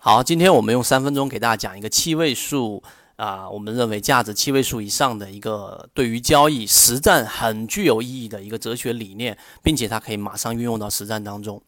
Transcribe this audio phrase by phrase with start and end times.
[0.00, 2.80] 好，今天我们用三分钟给大家讲一个七位数
[3.16, 11.60] 啊，我们认为价值七位数以上的一个对于交易实战很具有意义的一个哲学理念，并且它可以马上运用到实战当中。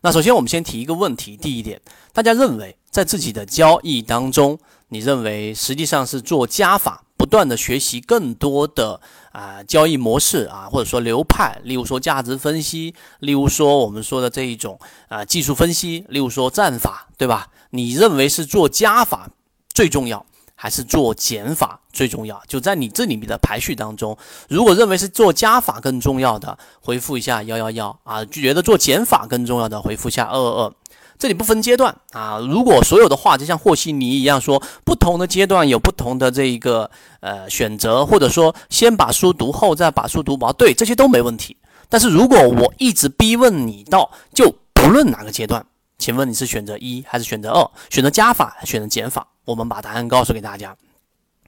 [0.00, 1.78] 那首先我们先提一个问题，第一点，
[2.14, 4.58] 大家认为在自己的交易当中，
[4.88, 7.03] 你认为实际上是做加法？
[7.16, 9.00] 不断的学习更多的
[9.32, 14.78] 啊交易模式啊，或者说流派，例如说价值分析，例如说我们说的这一种
[15.08, 17.48] 啊技术分析，例如说战法，对吧？
[17.70, 19.30] 你认为是做加法
[19.72, 20.24] 最重要，
[20.64, 22.40] 还是做减法最重要？
[22.48, 24.16] 就在你这里面的排序当中，
[24.48, 30.72] 如果认为是做加法更重要的，回复一下幺幺幺啊；就觉得做减法更重要的，回复一下二二二。
[31.18, 41.58] 这里不分阶段啊，如果所有的话就像和稀泥一样，说不同的阶段有不同的这一个呃选择，或者说先把书读厚再把书读薄，对这些都没问题。
[41.90, 45.66] 但是如果我一直逼问你到，就不论哪个阶段，
[45.98, 47.70] 请问你是选择一还是选择二？
[47.90, 49.26] 选择加法还是选择减法？
[49.44, 50.76] 我们把答案告诉给大家。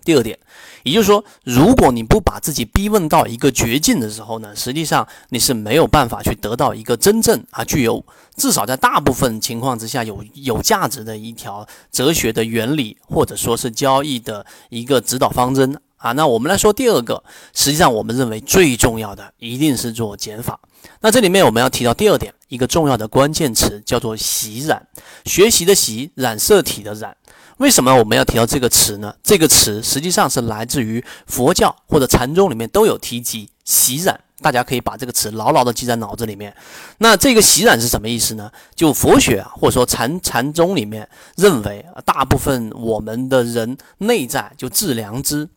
[0.05, 0.39] 第二点，
[0.85, 16.13] 也就是说，如果你不把自己逼问到一个绝境的时候呢，实际上你是没有办法去得到一个真正啊具有至少在大部分情况之下有有价值的一条哲学的原理，或者说是交易的一个指导方针啊。
[16.13, 17.23] 那我们来说第二个，
[17.55, 20.59] 实际上我们认为最重要的一定是做减法。
[21.01, 24.87] 那这里面我们要提到第二点，一个重要的关键词叫做习染，
[25.25, 27.17] 学习的习，染色体的染。
[27.59, 29.15] 为什么我们要提到这个词呢？
[29.23, 36.55] 这个词实际上是来自于佛教或者禅宗里面都有提及“习染”，大家可以把这个词牢牢的记在脑子里面。
[36.99, 38.53] 那这个“习染”是什么意思呢？
[38.75, 45.49] 就佛学啊，或者说禅禅宗里面认为，大部分我们的人内在就自良知，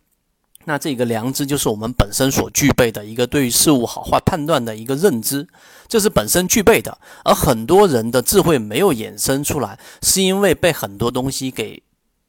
[0.69, 5.47] 那这个良知就是我们本身所具备的一个对于事物好坏判断的一个认知，
[5.87, 6.95] 这是本身具备的。
[7.25, 11.81] 而很多人的智慧没有衍生出来，是因为被很多东西给。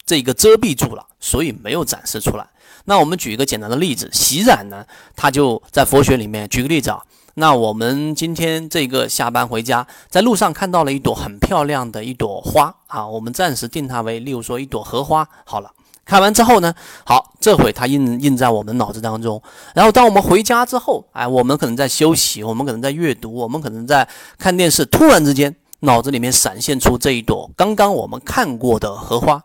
[0.06, 2.44] 这个遮蔽住了，所以没有展示出来。
[2.86, 6.48] 那我们举一个简单的例子，洗染呢，它就在佛学里面。
[6.48, 7.00] 举个例子啊，
[7.34, 15.28] 那我们今天这个下班回家，在路上看到了一朵很漂亮的一朵花啊，我们暂时定它为，例如说一朵荷花。
[15.44, 15.70] 好了，
[16.04, 16.74] 看完之后呢，
[17.04, 19.40] 好，这回它印印在我们脑子当中。
[19.74, 24.08] 然后当我们回家之后，哎，我们可能在休息，我们可能在阅读，我们可能在
[24.38, 29.44] 看电视，突然之间脑子里面闪现出这一朵刚刚我们看过的荷花。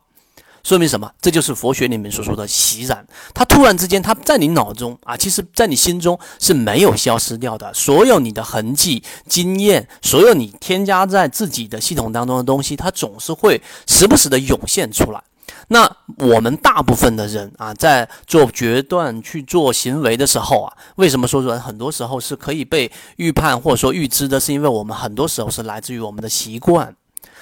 [0.64, 1.12] 说明什么？
[1.22, 3.06] 这就是佛学里面所说的习染。
[3.36, 7.72] 它突然之间，它在你脑中啊，其实在你心中是没有消失掉的。
[7.72, 15.22] 所有你的痕迹、经验，所有你添加在自己的系统当中的东西，它总是会时不时的涌现出来。
[15.68, 24.40] 那我们大部分的人啊，在做决断、去做行为的时候啊，为什么说人很多时候是可以被预判或者说预知的？
[24.40, 26.96] 是因为我们很多时候是来自于我们的习惯。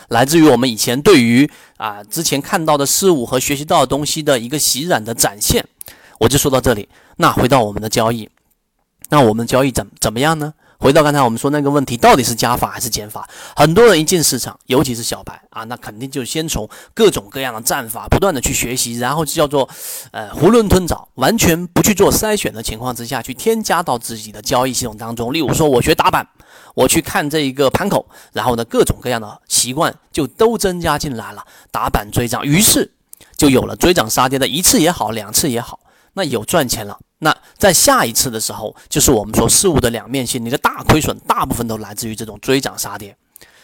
[0.10, 5.66] 来自于我们以前对于啊之前看到的事物和学习到的东西的一个习染的展现，
[6.20, 6.90] 我就说到这里。
[7.18, 8.30] 那回到我们的交易，
[9.10, 10.54] 那我们交易怎怎么样呢？
[10.84, 13.26] 回到刚才我们说那个问题，到底是加法还是减法？
[13.56, 19.70] 很多人一进市场，尤其是小白啊，那肯定就先从各种各样的战法不断的去学习，然后就叫做
[20.12, 25.32] 呃囫囵吞枣，完全不去做筛选的情况之下去添加到自己的交易系统当中。
[25.32, 26.28] 例如说，我学打板，
[26.76, 32.92] 我去看这一个盘口，然后呢，各种各样的习惯就都增加进来了，打板追涨，于是
[33.38, 35.80] 就有了追涨杀跌的一次也好，两次也好，
[36.16, 37.00] 那有赚钱了。
[37.24, 43.16] 那在下一次的时候，就是我们说事物的两面性，你的大亏损大部分都来自于这种追涨杀跌，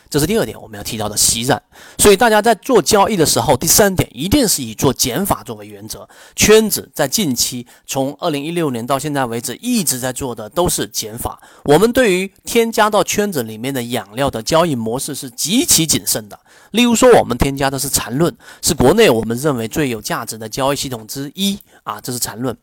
[0.10, 1.62] 这是第二点我们要提到的习染。
[1.98, 6.08] 所以大家在做交易的时候，第三点一定是以做减法作为原则。
[6.36, 11.42] 圈子在近期从二零一六年到现在为止一直在做的都是减法。
[11.66, 16.40] 我们对于添加到圈子里面的养料的交易模式是极其谨慎的。
[16.72, 22.56] 例如说，我们添加的是缠论，是国内我们认为最有价值的交易系统之一啊，这是缠论。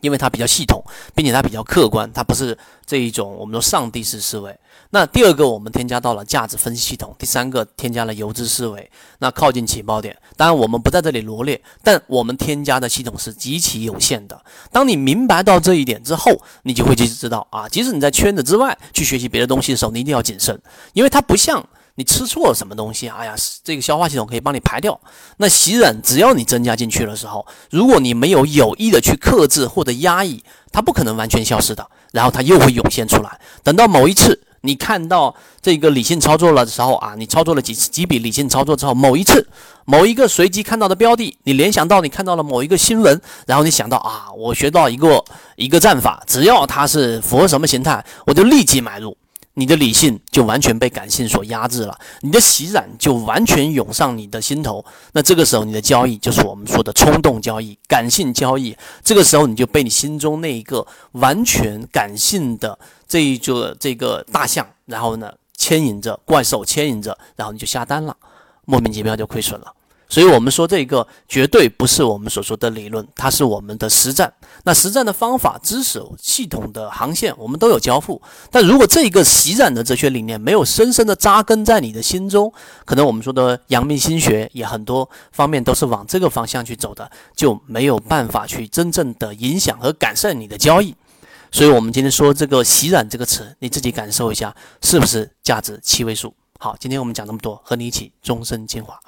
[0.00, 0.82] 因为它比较系统，
[1.14, 4.56] 并且它比较客观，它不是这一种我们说上帝式思维。
[4.92, 8.90] 那第二个，我们添加到了价值分析系统；第三个，添加了游资思维。
[9.20, 14.42] 那靠近起爆点，当然我们不在这里罗列，但我们添加的系统是极其有限的。
[14.72, 16.32] 当你明白到这一点之后，
[16.64, 20.60] 你就会去知道啊，即使你在圈子之外去学习别的东西的时候，你一定要谨慎，
[20.92, 21.64] 因为它不像。
[21.96, 23.08] 你吃错了什么东西？
[23.08, 24.98] 哎呀，这个消化系统可以帮你排掉。
[25.36, 30.42] 那洗染，只要你增加进去的时候，如果你没有有意的去克制或者压抑，
[30.72, 31.86] 它不可能完全消失的。
[32.12, 33.38] 然后它又会涌现出来。
[33.62, 35.32] 等到某一次你看到
[35.62, 39.46] 这个理性操作了的时候啊，你操作了几次几笔理性操作之后，某一次
[39.84, 49.16] 某一个随机看到的标的，你联想到你看到了某一个新闻，然后你想到啊，我学到一个一个战法，只要它是符合什么形态，我就立即买入。
[49.60, 54.82] 你的理性就完全被感性所压制了，你的喜染就完全涌上你的心头。
[55.12, 58.74] 那这个时候，你的交易就是我们说的冲动交易、感性交易。
[59.04, 68.16] 这个时候，你就被你心中那一个完全感性的这一个这个大象，然后呢牵引着怪兽牵引着，然后你就下单了，
[68.64, 69.70] 莫名其妙就亏损了。
[70.10, 74.30] 所以，我们说这个绝对不是我们所说的理论，它是我们的实战。
[74.64, 78.20] 那实战的方法、知识、系统的航线，我们都有交付。
[78.50, 82.52] 但如果这个习染的哲学理念没有深深的扎根在你的心中，
[82.84, 90.92] 可能我们说的阳明心学也很多方面都是往这个方向去走的，就没有办法去真正的影响和改善你的交易。
[91.52, 96.34] 所以，我们今天说这个“习染”这个词，你自己感受一下，是不是价值七位数？
[96.58, 98.98] 好，今天我们讲这么多，和你一起终身精华。